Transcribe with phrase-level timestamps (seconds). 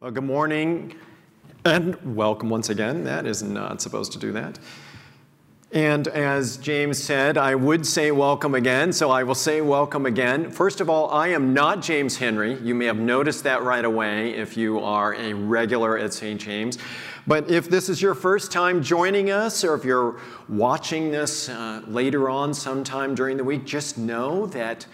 [0.00, 0.94] Well, good morning
[1.64, 3.02] and welcome once again.
[3.02, 4.56] That is not supposed to do that.
[5.72, 10.52] And as James said, I would say welcome again, so I will say welcome again.
[10.52, 12.54] First of all, I am not James Henry.
[12.60, 16.40] You may have noticed that right away if you are a regular at St.
[16.40, 16.78] James.
[17.26, 21.82] But if this is your first time joining us, or if you're watching this uh,
[21.88, 24.86] later on sometime during the week, just know that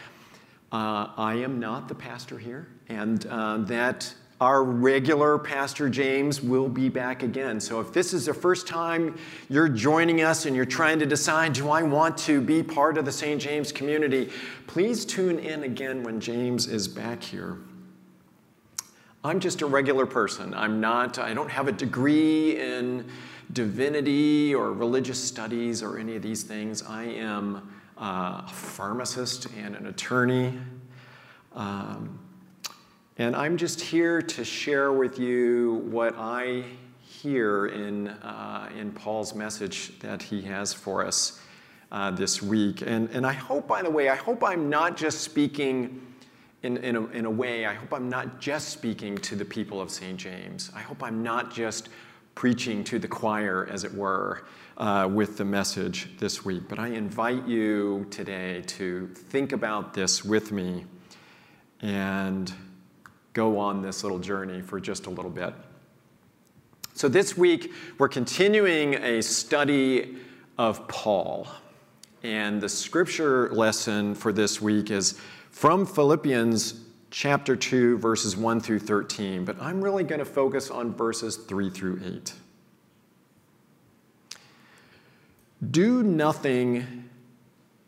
[0.73, 6.68] uh, I am not the pastor here, and uh, that our regular Pastor James will
[6.68, 7.61] be back again.
[7.61, 9.16] So if this is the first time
[9.48, 13.04] you're joining us and you're trying to decide, do I want to be part of
[13.04, 13.40] the St.
[13.40, 14.30] James community,
[14.66, 17.58] please tune in again when James is back here.
[19.22, 20.53] I'm just a regular person.
[20.53, 23.06] I'm not, I don't have a degree in
[23.53, 26.82] divinity or religious studies or any of these things.
[26.82, 30.58] I am uh, a pharmacist and an attorney.
[31.54, 32.19] Um,
[33.17, 36.64] and I'm just here to share with you what I
[37.00, 41.41] hear in, uh, in Paul's message that he has for us
[41.93, 42.83] uh, this week.
[42.83, 46.01] And, and I hope, by the way, I hope I'm not just speaking
[46.65, 49.83] in, in, a, in a way, I hope I'm not just speaking to the people
[49.83, 50.17] of St.
[50.17, 50.73] James.
[50.75, 51.91] I hope I'm not just
[52.34, 54.47] preaching to the choir, as it were,
[54.78, 56.62] uh, with the message this week.
[56.69, 60.87] But I invite you today to think about this with me
[61.81, 62.53] and
[63.35, 65.53] go on this little journey for just a little bit.
[66.95, 70.17] So, this week, we're continuing a study
[70.57, 71.49] of Paul.
[72.23, 78.79] And the scripture lesson for this week is from Philippians chapter 2, verses 1 through
[78.79, 79.45] 13.
[79.45, 82.33] But I'm really going to focus on verses 3 through 8.
[85.71, 87.09] Do nothing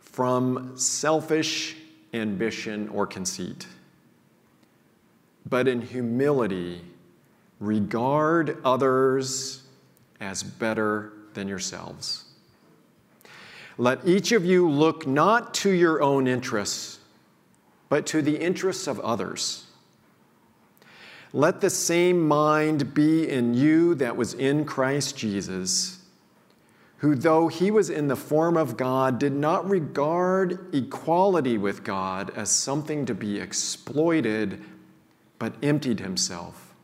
[0.00, 1.76] from selfish
[2.12, 3.66] ambition or conceit
[5.48, 6.82] but in humility,
[7.60, 9.62] regard others
[10.20, 12.24] as better than yourselves.
[13.78, 16.98] Let each of you look not to your own interests,
[17.88, 19.66] but to the interests of others.
[21.32, 25.98] Let the same mind be in you that was in Christ Jesus,
[26.98, 32.32] who, though he was in the form of God, did not regard equality with God
[32.34, 34.64] as something to be exploited
[35.38, 36.74] but emptied himself,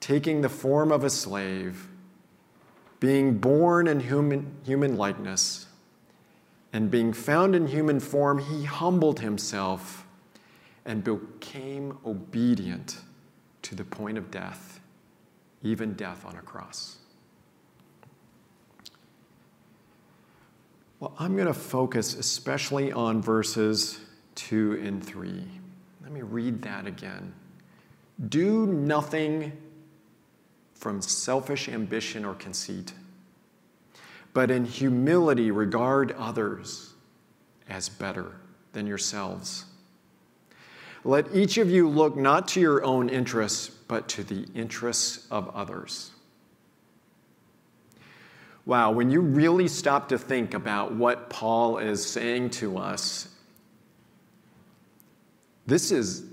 [0.00, 1.88] taking the form of a slave,
[3.00, 5.66] being born in human, human likeness,
[6.72, 10.06] and being found in human form, he humbled himself
[10.84, 12.98] and became obedient
[13.62, 14.80] to the point of death,
[15.62, 16.98] even death on a cross.
[21.00, 24.00] Well, I'm going to focus especially on verses
[24.36, 25.44] 2 and 3.
[26.02, 27.34] Let me read that again.
[28.28, 29.52] Do nothing
[30.72, 32.92] from selfish ambition or conceit,
[34.32, 36.94] but in humility regard others
[37.68, 38.32] as better
[38.72, 39.64] than yourselves.
[41.04, 45.48] Let each of you look not to your own interests, but to the interests of
[45.54, 46.10] others.
[48.66, 53.28] Wow, when you really stop to think about what Paul is saying to us,
[55.66, 56.24] this is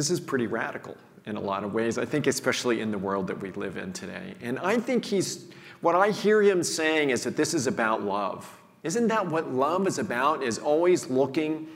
[0.00, 0.96] this is pretty radical
[1.26, 3.92] in a lot of ways, I think, especially in the world that we live in
[3.92, 4.32] today.
[4.40, 5.44] And I think he's,
[5.82, 8.50] what I hear him saying is that this is about love.
[8.82, 10.42] Isn't that what love is about?
[10.42, 11.68] Is always looking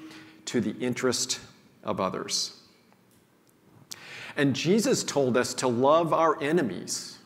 [0.47, 1.39] to the interest
[1.83, 2.63] of others.
[4.39, 7.19] And Jesus told us to love our enemies.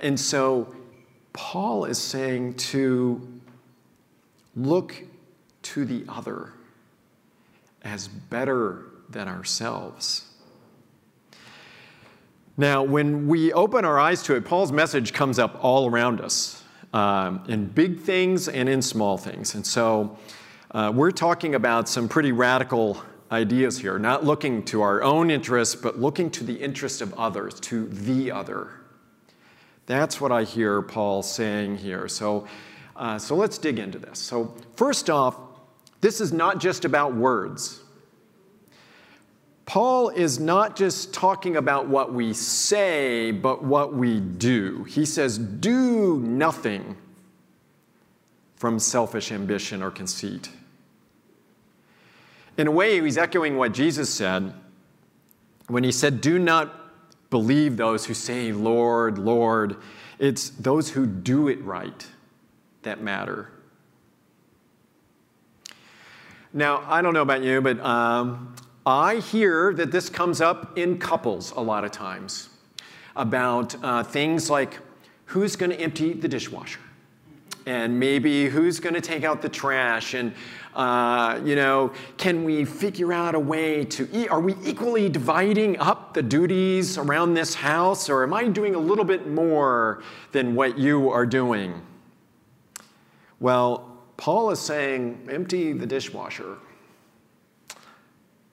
[0.00, 0.74] And so
[1.34, 3.28] Paul is saying to
[4.56, 5.04] look
[5.64, 6.54] to the other
[7.86, 10.24] as better than ourselves.
[12.56, 16.64] Now, when we open our eyes to it, Paul's message comes up all around us
[16.92, 19.54] um, in big things and in small things.
[19.54, 20.18] And so
[20.72, 25.74] uh, we're talking about some pretty radical ideas here, not looking to our own interests,
[25.74, 28.70] but looking to the interest of others, to the other.
[29.84, 32.08] That's what I hear Paul saying here.
[32.08, 32.46] So,
[32.96, 34.18] uh, so let's dig into this.
[34.18, 35.36] So, first off,
[36.06, 37.80] this is not just about words.
[39.64, 44.84] Paul is not just talking about what we say, but what we do.
[44.84, 46.96] He says, Do nothing
[48.54, 50.48] from selfish ambition or conceit.
[52.56, 54.54] In a way, he's echoing what Jesus said
[55.66, 59.78] when he said, Do not believe those who say, Lord, Lord.
[60.20, 62.06] It's those who do it right
[62.82, 63.50] that matter.
[66.52, 68.54] Now, I don't know about you, but um,
[68.84, 72.48] I hear that this comes up in couples a lot of times
[73.16, 74.78] about uh, things like
[75.26, 76.80] who's going to empty the dishwasher?
[77.66, 80.14] And maybe who's going to take out the trash?
[80.14, 80.32] And,
[80.74, 84.28] uh, you know, can we figure out a way to eat?
[84.28, 88.08] Are we equally dividing up the duties around this house?
[88.08, 90.00] Or am I doing a little bit more
[90.30, 91.82] than what you are doing?
[93.40, 96.56] Well, Paul is saying, empty the dishwasher.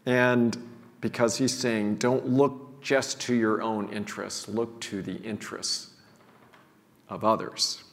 [0.06, 0.57] And
[1.01, 5.92] because he's saying, don't look just to your own interests, look to the interests
[7.10, 7.83] of others.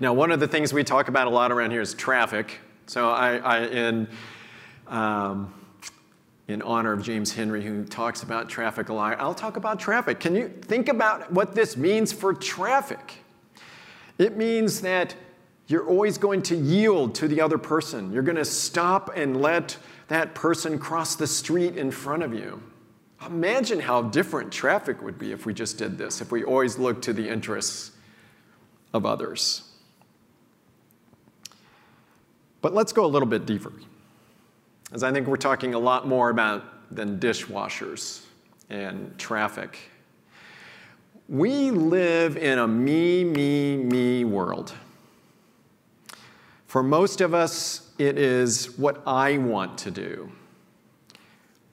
[0.00, 2.58] Now, one of the things we talk about a lot around here is traffic.
[2.86, 4.08] So, I, I in,
[4.88, 5.54] um,
[6.48, 10.20] in honor of James Henry, who talks about traffic a lot, I'll talk about traffic.
[10.20, 13.14] Can you think about what this means for traffic?
[14.18, 15.14] It means that
[15.66, 18.12] you're always going to yield to the other person.
[18.12, 19.76] You're going to stop and let
[20.08, 22.62] that person cross the street in front of you.
[23.26, 27.02] Imagine how different traffic would be if we just did this, if we always looked
[27.04, 27.92] to the interests
[28.92, 29.62] of others.
[32.60, 33.72] But let's go a little bit deeper,
[34.92, 38.22] as I think we're talking a lot more about than dishwashers
[38.68, 39.78] and traffic.
[41.28, 44.74] We live in a me, me, me world.
[46.74, 50.32] For most of us, it is what I want to do.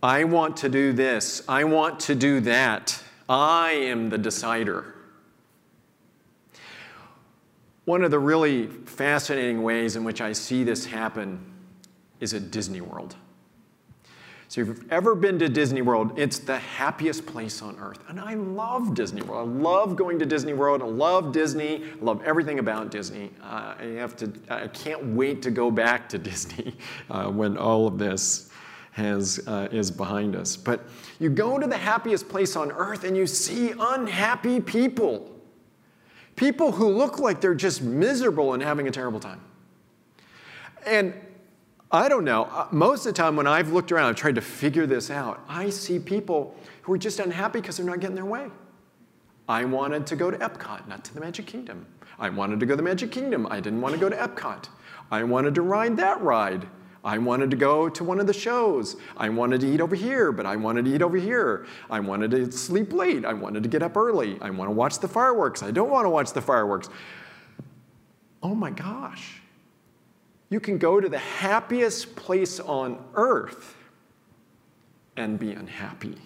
[0.04, 1.42] I want to do this.
[1.50, 3.02] I want to do that.
[3.28, 4.94] I am the decider.
[7.86, 11.52] One of the really fascinating ways in which I see this happen
[12.20, 13.16] is at Disney World.
[14.52, 18.00] So if you've ever been to Disney World, it's the happiest place on earth.
[18.10, 19.48] And I love Disney World.
[19.48, 20.82] I love going to Disney World.
[20.82, 21.86] I love Disney.
[21.86, 23.32] I love everything about Disney.
[23.42, 24.30] Uh, I have to.
[24.50, 26.76] I can't wait to go back to Disney
[27.10, 28.52] uh, when all of this
[28.92, 30.58] has, uh, is behind us.
[30.58, 30.84] But
[31.18, 35.34] you go to the happiest place on earth and you see unhappy people.
[36.36, 39.40] People who look like they're just miserable and having a terrible time.
[40.86, 41.14] And
[41.94, 42.46] I don't know.
[42.46, 45.44] Uh, most of the time when I've looked around, I've tried to figure this out.
[45.50, 48.48] I see people who are just unhappy because they're not getting their way.
[49.50, 51.86] I wanted to go to Epcot, not to the Magic Kingdom.
[52.18, 53.46] I wanted to go to the Magic Kingdom.
[53.52, 54.70] I didn't want to go to Epcot.
[55.12, 56.66] I wanted to ride that ride.
[57.04, 58.96] I wanted to go to one of the shows.
[59.18, 61.66] I wanted to eat over here, but I wanted to eat over here.
[61.90, 63.26] I wanted to sleep late.
[63.26, 64.38] I wanted to get up early.
[64.40, 65.64] I want to watch the fireworks.
[65.64, 66.90] I don't want to watch the fireworks.
[68.42, 69.41] Oh my gosh.
[70.52, 73.78] You can go to the happiest place on earth
[75.16, 76.18] and be unhappy.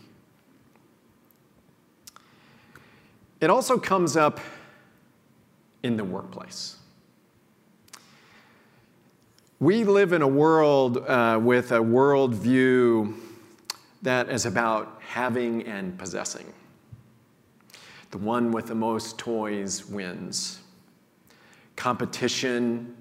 [3.39, 4.39] It also comes up
[5.83, 6.77] in the workplace.
[9.59, 13.15] We live in a world uh, with a worldview
[14.01, 16.51] that is about having and possessing.
[18.09, 20.61] The one with the most toys wins.
[21.75, 22.95] Competition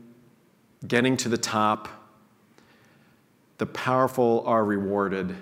[0.86, 1.88] getting to the top.
[3.58, 5.34] The powerful are rewarded.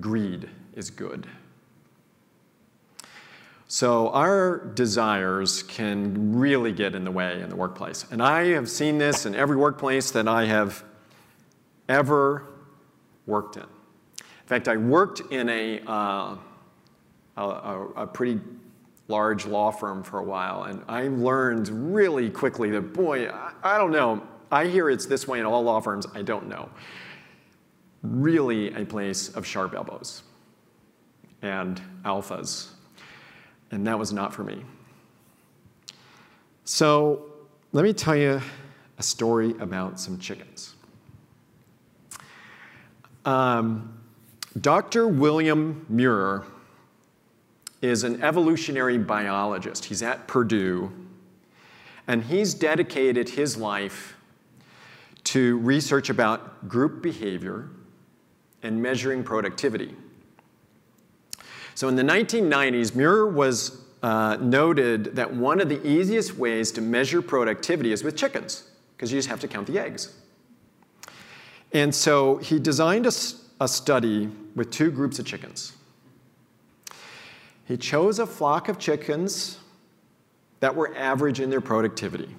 [0.00, 1.26] Greed is good.
[3.68, 8.06] So, our desires can really get in the way in the workplace.
[8.12, 10.84] And I have seen this in every workplace that I have
[11.88, 12.46] ever
[13.26, 13.64] worked in.
[13.64, 16.36] In fact, I worked in a, uh,
[17.36, 17.42] a,
[17.96, 18.40] a, pretty
[19.08, 23.78] large law firm for a while, and I learned really quickly that, boy, I, I
[23.78, 24.22] don't know.
[24.50, 26.06] I hear it's this way in all law firms.
[26.14, 26.68] I don't know.
[28.02, 30.22] Really a place of sharp elbows
[31.42, 32.68] and alphas.
[33.70, 34.62] And that was not for me.
[36.64, 37.26] So
[37.72, 38.40] let me tell you
[38.98, 40.74] a story about some chickens.
[43.24, 43.98] Um,
[44.60, 45.08] Dr.
[45.08, 46.44] William Muir
[47.86, 49.86] is an evolutionary biologist.
[49.86, 50.92] He's at Purdue,
[52.06, 54.16] and he's dedicated his life
[55.24, 57.68] to research about group behavior
[58.62, 59.94] and measuring productivity.
[61.74, 66.80] So in the 1990s, Muir was uh, noted that one of the easiest ways to
[66.80, 70.14] measure productivity is with chickens, because you just have to count the eggs.
[71.72, 73.12] And so he designed a,
[73.60, 75.72] a study with two groups of chickens.
[77.66, 79.58] He chose a flock of chickens
[80.60, 82.34] that were average in their productivity,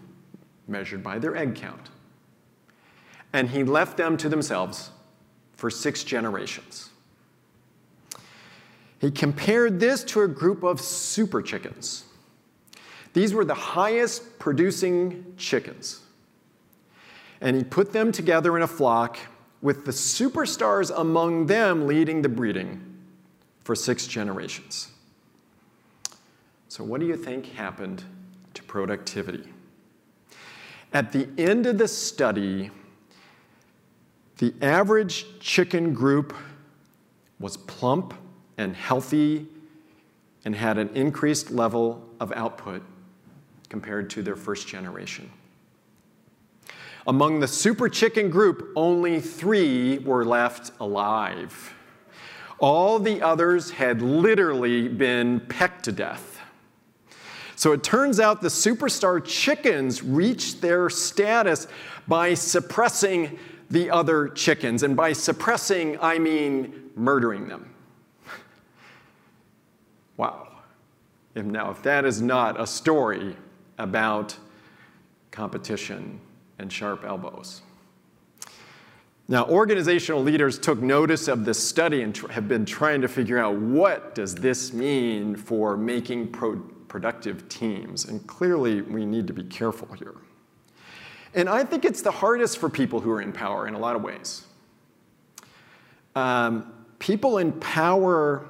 [0.68, 1.90] measured by their egg count.
[3.34, 4.90] And he left them to themselves
[5.54, 6.90] for six generations.
[9.00, 12.06] He compared this to a group of super chickens.
[13.14, 16.02] These were the highest producing chickens.
[17.42, 19.18] And he put them together in a flock
[19.62, 22.82] with the superstars among them leading the breeding
[23.64, 24.90] for six generations.
[26.78, 28.04] So, what do you think happened
[28.54, 29.44] to productivity?
[30.94, 32.70] At the end of the study,
[34.38, 36.36] the average chicken group
[37.40, 38.14] was plump
[38.60, 39.48] and healthy
[40.46, 42.84] and had an increased level of output
[43.70, 45.32] compared to their first generation.
[47.08, 51.74] Among the super chicken group, only three were left alive.
[52.60, 56.37] All the others had literally been pecked to death.
[57.58, 61.68] So it turns out the superstar chickens reached their status
[62.08, 63.40] by suppressing
[63.72, 64.84] the other chickens.
[64.84, 67.74] And by suppressing, I mean murdering them.
[70.18, 70.50] wow.
[71.34, 73.36] Now, if that is not a story
[73.80, 74.38] about
[75.32, 76.20] competition
[76.60, 77.64] and sharp elbows.
[79.28, 83.40] Now, organizational leaders took notice of this study and tr- have been trying to figure
[83.40, 88.06] out what does this mean for making pro- productive teams.
[88.06, 90.16] And clearly, we need to be careful here.
[91.34, 93.96] And I think it's the hardest for people who are in power in a lot
[93.96, 94.46] of ways.
[96.16, 98.48] Um, people in power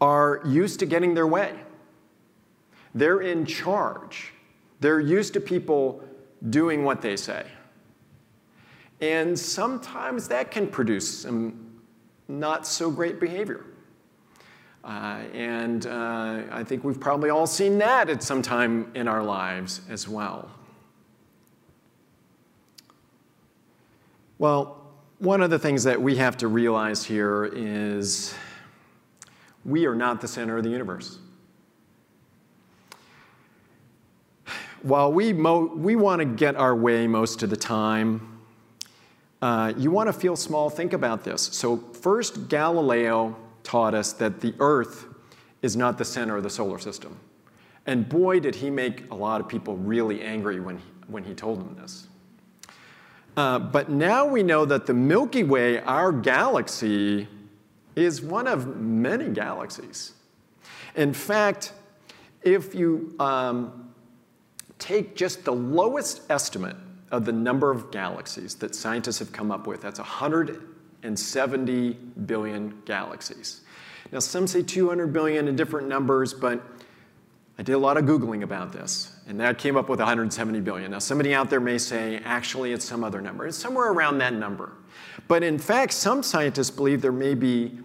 [0.00, 1.54] are used to getting their way.
[2.94, 4.32] They're in charge.
[4.80, 6.02] They're used to people
[6.48, 7.46] doing what they say.
[9.00, 11.80] And sometimes that can produce some
[12.28, 13.64] not so great behavior.
[14.82, 19.22] Uh, and uh, I think we've probably all seen that at some time in our
[19.22, 20.50] lives as well.
[24.38, 24.80] Well,
[25.18, 28.34] one of the things that we have to realize here is
[29.66, 31.18] we are not the center of the universe.
[34.82, 38.40] While we, mo- we want to get our way most of the time,
[39.42, 41.42] uh, you want to feel small, think about this.
[41.42, 45.06] So, first, Galileo taught us that the Earth
[45.62, 47.18] is not the center of the solar system.
[47.86, 51.34] And boy, did he make a lot of people really angry when he, when he
[51.34, 52.08] told them this.
[53.36, 57.28] Uh, but now we know that the Milky Way, our galaxy,
[57.96, 60.12] is one of many galaxies.
[60.94, 61.72] In fact,
[62.42, 63.92] if you um,
[64.78, 66.76] take just the lowest estimate
[67.10, 69.98] of the number of galaxies that scientists have come up with, that's
[71.02, 71.92] 170
[72.26, 73.62] billion galaxies.
[74.12, 76.62] Now, some say 200 billion in different numbers, but
[77.58, 80.90] I did a lot of Googling about this, and that came up with 170 billion.
[80.90, 83.46] Now, somebody out there may say, actually, it's some other number.
[83.46, 84.72] It's somewhere around that number.
[85.28, 87.78] But in fact, some scientists believe there may be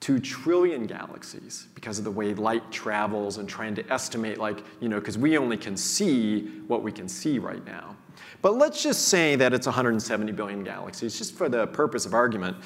[0.00, 4.88] 2 trillion galaxies because of the way light travels and trying to estimate, like, you
[4.88, 7.96] know, because we only can see what we can see right now.
[8.42, 12.56] But let's just say that it's 170 billion galaxies, just for the purpose of argument.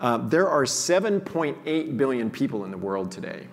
[0.00, 3.46] Uh, there are 7.8 billion people in the world today.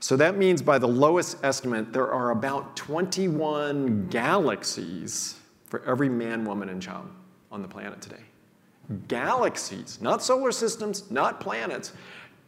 [0.00, 6.44] So that means, by the lowest estimate, there are about 21 galaxies for every man,
[6.44, 7.08] woman, and child
[7.52, 8.24] on the planet today.
[9.06, 11.92] Galaxies, not solar systems, not planets,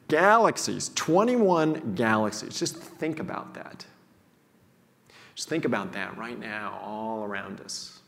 [0.09, 2.59] galaxies, 21 galaxies.
[2.59, 3.87] Just think about that.
[5.35, 8.01] Just think about that right now, all around us.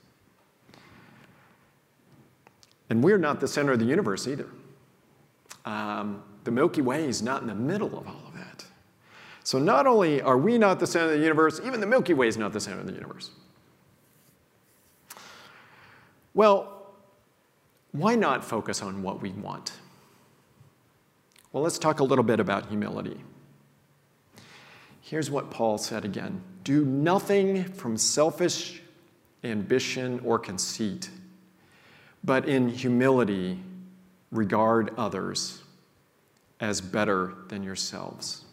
[2.88, 4.48] And we're not the center of the universe either.
[5.64, 8.64] Um, the Milky Way is not in the middle of all of that.
[9.42, 12.28] So not only are we not the center of the universe, even the Milky Way
[12.28, 13.30] is not the center of the universe.
[16.34, 16.92] Well,
[17.92, 19.72] why not focus on what we want?
[21.52, 23.22] Well, let's talk a little bit about humility.
[25.06, 28.82] Here's what Paul said again Do nothing from selfish
[29.44, 31.10] ambition or conceit,
[32.24, 33.60] but in humility
[34.32, 35.62] regard others
[36.58, 38.44] as better than yourselves.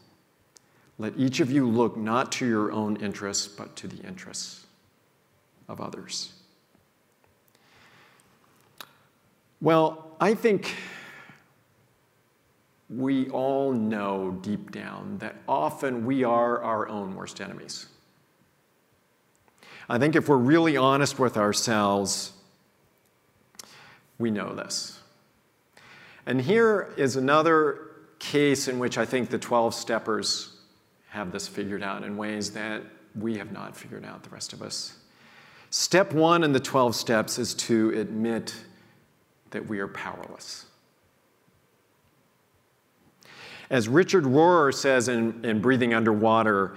[0.99, 4.67] Let each of you look not to your own interests, but to the interests
[5.67, 6.33] of others.
[9.59, 10.75] Well, I think
[12.97, 17.87] we all know deep down that often we are our own worst enemies.
[19.89, 22.33] I think if we're really honest with ourselves,
[24.17, 24.99] we know this.
[26.25, 30.57] And here is another case in which I think the 12 steppers
[31.09, 32.81] have this figured out in ways that
[33.15, 34.97] we have not figured out, the rest of us.
[35.69, 38.55] Step one in the 12 steps is to admit
[39.51, 40.65] that we are powerless.
[43.69, 46.75] As Richard Rohr says in, in Breathing Underwater,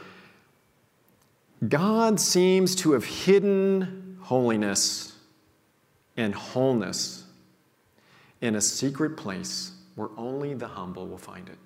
[1.69, 5.15] God seems to have hidden holiness
[6.17, 7.25] and wholeness
[8.41, 11.59] in a secret place where only the humble will find it.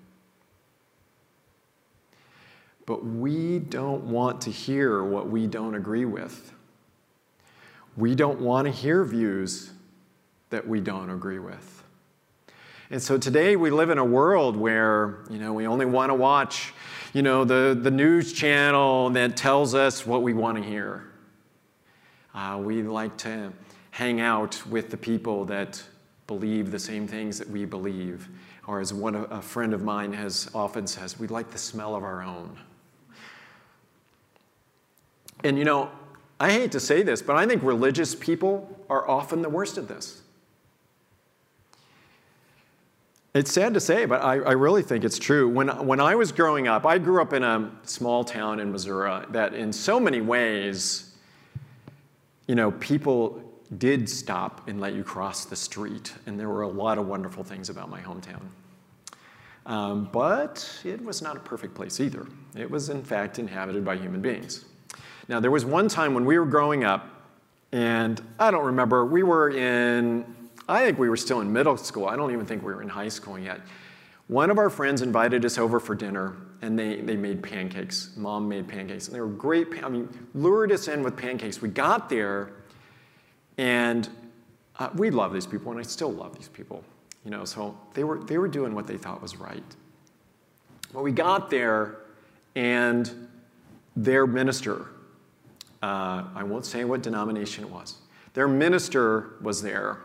[2.87, 6.53] But we don't want to hear what we don't agree with.
[7.97, 9.73] We don't want to hear views
[10.51, 11.80] that we don't agree with.
[12.93, 16.15] And so today we live in a world where, you know, we only want to
[16.15, 16.73] watch,
[17.13, 21.09] you know, the, the news channel that tells us what we want to hear.
[22.35, 23.53] Uh, we like to
[23.93, 25.81] hang out with the people that
[26.27, 28.29] believe the same things that we believe.
[28.67, 32.03] Or as one a friend of mine has often says, we like the smell of
[32.03, 32.59] our own.
[35.45, 35.93] And you know,
[36.41, 39.87] I hate to say this, but I think religious people are often the worst at
[39.87, 40.20] this.
[43.33, 45.49] It's sad to say, but I, I, really think it's true.
[45.49, 49.25] When, when I was growing up, I grew up in a small town in Missouri
[49.31, 51.15] that, in so many ways,
[52.49, 53.41] you know, people
[53.79, 57.45] did stop and let you cross the street, and there were a lot of wonderful
[57.45, 58.43] things about my hometown.
[59.65, 62.27] Um, but it was not a perfect place either.
[62.57, 64.65] It was, in fact, inhabited by human beings.
[65.29, 67.07] Now, there was one time when we were growing up,
[67.71, 70.25] and I don't remember, we were in,
[70.71, 72.07] I think we were still in middle school.
[72.07, 73.61] I don't even think we were in high school yet.
[74.29, 78.13] One of our friends invited us over for dinner, and they, they made pancakes.
[78.17, 79.67] Mom made pancakes, and they were great.
[79.83, 81.61] I mean, lured us in with pancakes.
[81.61, 82.53] We got there,
[83.59, 84.09] and
[84.79, 86.85] uh, we love these people, and I still love these people.
[87.25, 89.65] You know, so they were, they were doing what they thought was right.
[90.93, 91.97] But we got there,
[92.55, 93.29] and
[93.97, 94.87] their minister,
[95.83, 97.97] uh, I won't say what denomination it was,
[98.35, 99.99] their minister was there.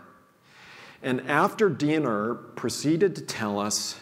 [1.06, 3.96] And after dinner, proceeded to tell us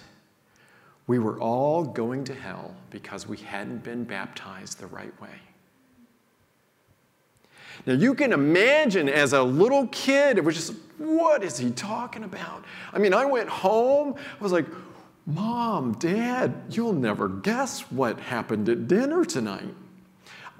[1.05, 5.36] we were all going to hell because we hadn't been baptized the right way.
[7.86, 12.24] Now, you can imagine as a little kid, it was just, what is he talking
[12.24, 12.63] about?
[12.93, 14.67] I mean, I went home, I was like,
[15.25, 19.75] Mom, Dad, you'll never guess what happened at dinner tonight.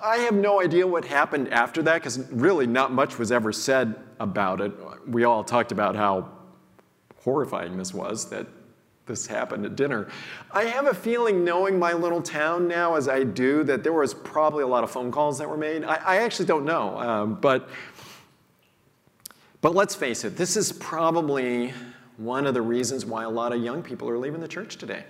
[0.03, 3.95] I have no idea what happened after that because really not much was ever said
[4.19, 4.73] about it.
[5.07, 6.29] We all talked about how
[7.23, 8.45] horrifying this was that
[9.05, 10.09] this happened at dinner.
[10.51, 14.13] I have a feeling, knowing my little town now as I do, that there was
[14.13, 15.85] probably a lot of phone calls that were made.
[15.85, 17.69] I, I actually don't know, um, but
[19.61, 21.73] but let's face it, this is probably
[22.17, 25.05] one of the reasons why a lot of young people are leaving the church today.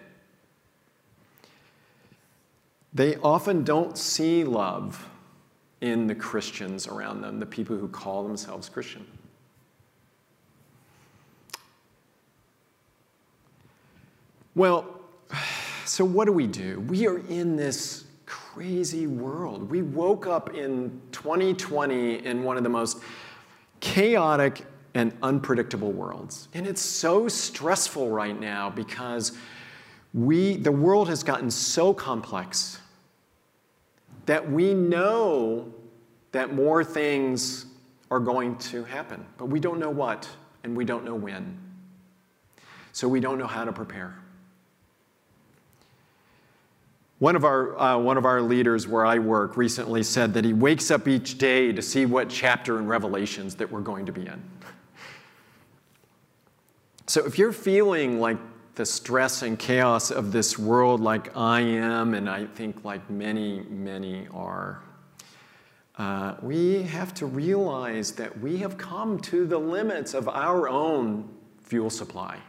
[2.93, 5.09] They often don't see love
[5.81, 9.05] in the Christians around them, the people who call themselves Christian.
[14.55, 14.85] Well,
[15.85, 16.79] so what do we do?
[16.81, 19.69] We are in this crazy world.
[19.69, 22.99] We woke up in 2020 in one of the most
[23.79, 26.47] chaotic and unpredictable worlds.
[26.53, 29.31] And it's so stressful right now because
[30.13, 32.79] we, the world has gotten so complex
[34.25, 35.71] that we know
[36.31, 37.65] that more things
[38.09, 40.29] are going to happen, but we don't know what
[40.63, 41.57] and we don't know when.
[42.91, 44.15] So we don't know how to prepare.
[47.19, 50.53] One of, our, uh, one of our leaders where I work recently said that he
[50.53, 54.27] wakes up each day to see what chapter in Revelations that we're going to be
[54.27, 54.43] in.
[57.07, 58.37] So if you're feeling like
[58.75, 63.61] the stress and chaos of this world like I am, and I think like many,
[63.69, 64.81] many are,
[65.97, 71.29] uh, we have to realize that we have come to the limits of our own
[71.61, 72.39] fuel supply,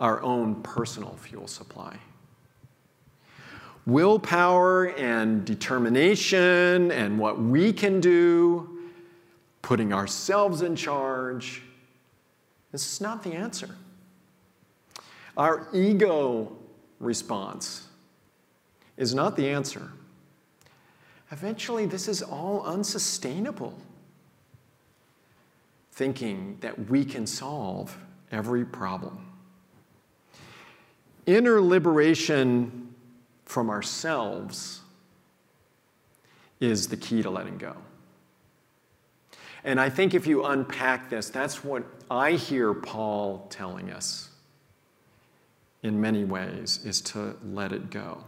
[0.00, 1.96] our own personal fuel supply.
[3.86, 8.90] Willpower and determination and what we can do,
[9.60, 11.62] putting ourselves in charge,
[12.72, 13.76] this is not the answer.
[15.36, 16.56] Our ego
[17.00, 17.88] response
[18.96, 19.90] is not the answer.
[21.30, 23.74] Eventually, this is all unsustainable.
[25.92, 27.96] Thinking that we can solve
[28.30, 29.26] every problem.
[31.26, 32.94] Inner liberation
[33.44, 34.80] from ourselves
[36.60, 37.76] is the key to letting go.
[39.64, 44.31] And I think if you unpack this, that's what I hear Paul telling us
[45.82, 48.24] in many ways is to let it go.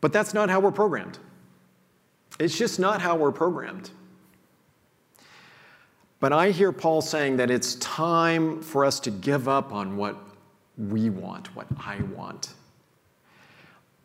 [0.00, 1.18] But that's not how we're programmed.
[2.38, 3.90] It's just not how we're programmed.
[6.20, 10.16] But I hear Paul saying that it's time for us to give up on what
[10.76, 12.54] we want, what I want.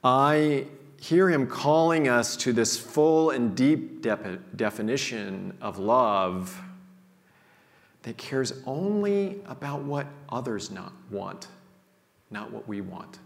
[0.04, 0.66] I
[1.00, 6.60] hear him calling us to this full and deep de- definition of love
[8.04, 11.48] that cares only about what others not want,
[12.30, 13.20] not what we want.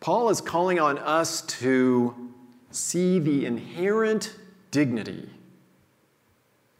[0.00, 2.14] Paul is calling on us to
[2.70, 4.34] see the inherent
[4.70, 5.30] dignity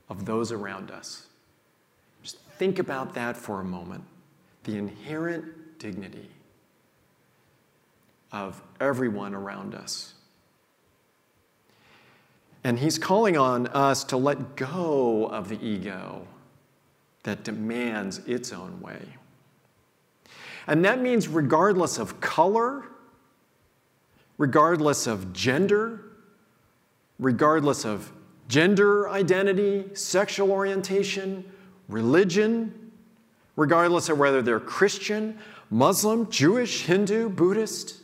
[0.09, 1.27] of those around us.
[2.23, 4.05] Just think about that for a moment
[4.65, 6.29] the inherent dignity
[8.33, 10.13] of everyone around us.
[12.65, 16.27] And he's calling on us to let go of the ego
[17.23, 19.01] that demands its own way.
[20.67, 22.85] And that means, regardless of color,
[24.37, 26.05] regardless of gender,
[27.19, 28.13] regardless of
[28.49, 31.45] gender identity, sexual orientation,
[31.89, 32.93] religion,
[33.57, 35.39] regardless of whether they're Christian,
[35.71, 37.98] Muslim, Jewish, Hindu, Buddhist.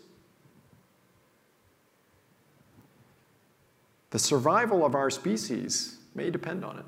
[4.14, 6.84] The survival of our species may depend on it.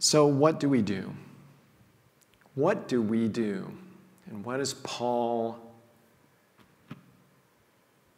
[0.00, 1.14] So, what do we do?
[2.56, 3.70] What do we do?
[4.28, 5.60] And what is Paul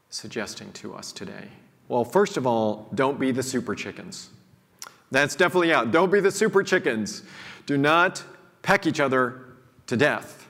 [0.09, 1.48] suggesting to us today?
[1.88, 4.31] Well, first of all, don't be the super chickens.
[5.11, 5.92] That's definitely out.
[5.92, 7.22] Don't be the super chickens.
[7.66, 8.24] Do not
[8.62, 9.44] peck each other
[9.88, 10.43] to death.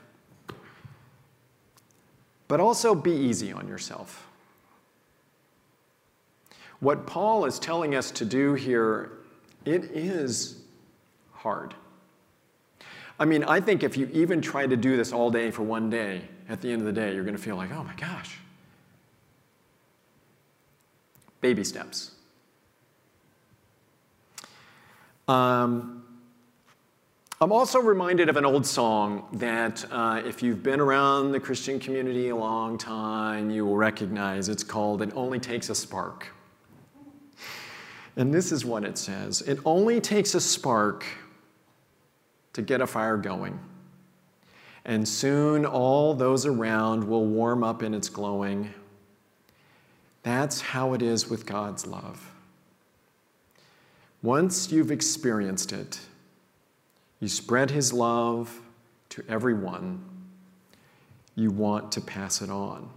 [2.47, 4.27] But also be easy on yourself.
[6.79, 9.11] What Paul is telling us to do here,
[9.63, 10.61] it is
[11.33, 11.73] hard.
[13.17, 15.89] I mean, I think if you even try to do this all day for one
[15.89, 18.37] day, at the end of the day, you're going to feel like, oh my gosh,
[21.41, 22.11] baby steps.
[25.27, 25.94] Um,
[27.41, 31.81] I'm also reminded of an old song that, uh, if you've been around the Christian
[31.81, 34.47] community a long time, you will recognize.
[34.47, 36.29] It's called It Only Takes a Spark.
[38.15, 41.05] And this is what it says It only takes a spark
[42.53, 43.59] to get a fire going.
[44.85, 48.73] And soon all those around will warm up in its glowing.
[50.23, 52.31] That's how it is with God's love.
[54.21, 55.99] Once you've experienced it,
[57.25, 58.61] you spread His love
[59.09, 59.99] to everyone.
[61.33, 62.87] You want to pass it on.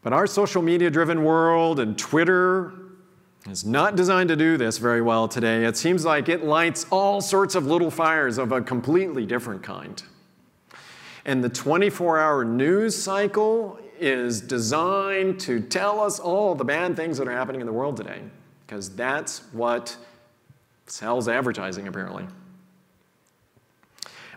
[0.00, 2.72] But our social media driven world and Twitter
[3.46, 5.66] is not designed to do this very well today.
[5.66, 10.02] It seems like it lights all sorts of little fires of a completely different kind.
[11.26, 17.18] And the 24 hour news cycle is designed to tell us all the bad things
[17.18, 18.22] that are happening in the world today,
[18.66, 19.94] because that's what
[20.90, 22.26] sells advertising, apparently.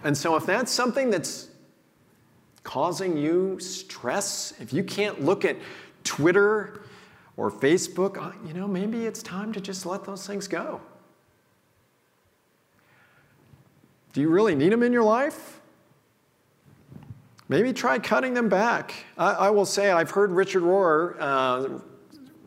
[0.04, 1.50] And so, if that's something that's
[2.64, 5.58] causing you stress, if you can't look at
[6.04, 6.82] Twitter
[7.38, 10.82] or Facebook, uh, you know, maybe it's time to just let those things go.
[14.14, 15.60] Do you really need them in your life?
[17.50, 18.94] Maybe try cutting them back.
[19.18, 21.80] I, I will say, I've heard Richard Rohr uh,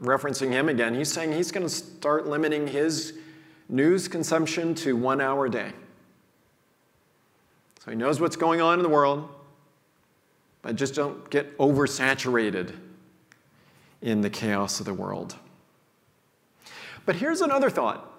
[0.00, 0.94] referencing him again.
[0.94, 3.18] He's saying he's going to start limiting his
[3.68, 5.72] news consumption to one hour a day.
[7.84, 9.28] So he knows what's going on in the world,
[10.62, 12.74] but just don't get oversaturated
[14.02, 15.36] in the chaos of the world.
[17.04, 18.12] But here's another thought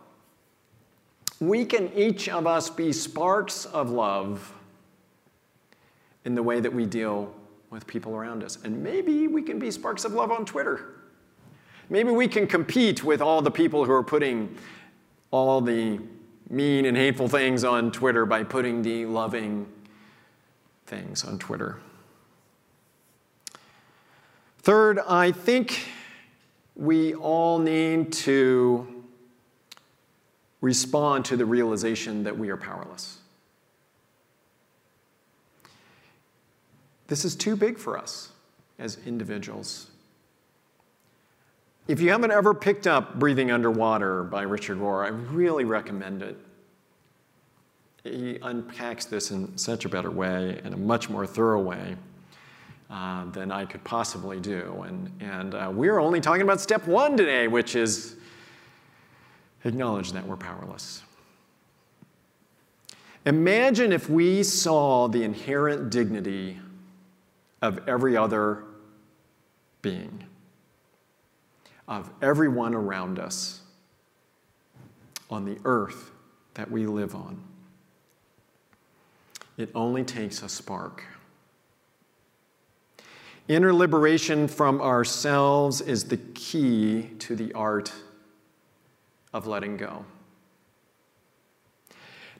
[1.39, 4.53] we can each of us be sparks of love
[6.25, 7.33] in the way that we deal
[7.69, 8.57] with people around us.
[8.63, 10.95] And maybe we can be sparks of love on Twitter.
[11.89, 14.57] Maybe we can compete with all the people who are putting
[15.31, 15.99] all the
[16.49, 19.67] mean and hateful things on Twitter by putting the loving
[20.85, 21.79] things on Twitter.
[24.59, 25.87] Third, I think
[26.75, 29.03] we all need to
[30.61, 33.19] respond to the realization that we are powerless.
[37.07, 38.31] This is too big for us
[38.79, 39.87] as individuals.
[41.87, 46.37] If you haven't ever picked up Breathing Underwater by Richard Rohr, I really recommend it.
[48.03, 51.95] He unpacks this in such a better way, in a much more thorough way
[52.89, 54.83] uh, than I could possibly do.
[54.85, 58.17] And, and uh, we're only talking about step one today, which is
[59.63, 61.03] acknowledge that we're powerless.
[63.25, 66.59] Imagine if we saw the inherent dignity
[67.61, 68.63] of every other
[69.81, 70.23] being,
[71.87, 73.61] of everyone around us
[75.29, 76.11] on the earth
[76.53, 77.41] that we live on.
[79.57, 81.03] It only takes a spark.
[83.47, 87.93] Inner liberation from ourselves is the key to the art
[89.33, 90.05] of letting go.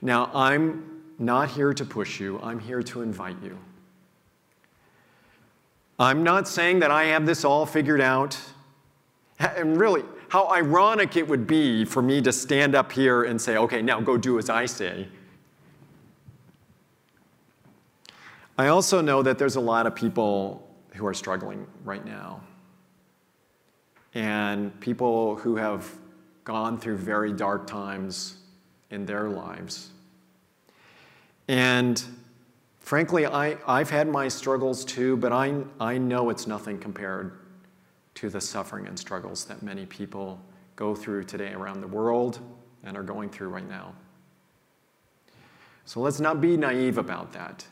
[0.02, 3.58] Now, I'm not here to push you, I'm here to invite you.
[5.98, 8.38] I'm not saying that I have this all figured out.
[9.38, 13.56] And really, how ironic it would be for me to stand up here and say,
[13.56, 15.08] okay, now go do as I say.
[18.58, 22.40] I also know that there's a lot of people who are struggling right now.
[24.14, 25.88] And people who have
[26.42, 28.38] gone through very dark times
[28.90, 29.90] in their lives.
[31.46, 32.02] And
[32.80, 37.38] frankly, I, I've had my struggles too, but I, I know it's nothing compared
[38.18, 40.40] to the suffering and struggles that many people
[40.74, 42.40] go through today around the world
[42.82, 43.94] and are going through right now.
[45.84, 47.64] So let's not be naive about that.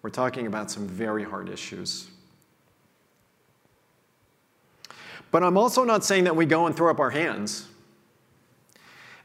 [0.00, 2.08] We're talking about some very hard issues.
[5.30, 7.68] But I'm also not saying that we go and throw up our hands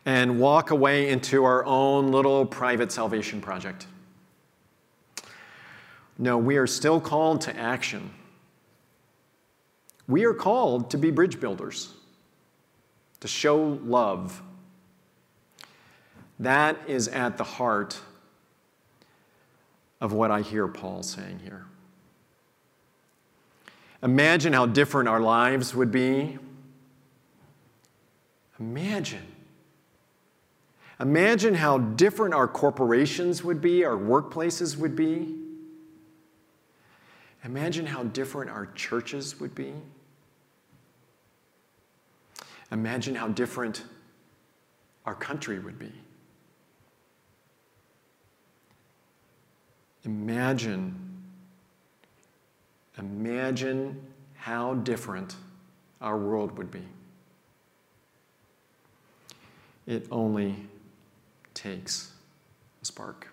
[0.05, 3.87] and walk away into our own little private salvation project.
[6.17, 8.11] No, we are still called to action.
[10.07, 11.93] We are called to be bridge builders,
[13.21, 14.41] to show love.
[16.39, 17.99] That is at the heart
[20.01, 21.65] of what I hear Paul saying here.
[24.03, 26.37] Imagine how different our lives would be.
[28.59, 29.25] Imagine.
[30.99, 35.35] Imagine how different our corporations would be, our workplaces would be.
[37.43, 39.73] Imagine how different our churches would be.
[42.75, 43.83] Imagine how different
[45.05, 45.93] our country would be.
[50.03, 50.93] Imagine,
[52.97, 55.37] imagine how different
[56.01, 56.83] our world would be.
[59.87, 60.57] It only
[61.53, 62.11] takes
[62.81, 63.29] a spark.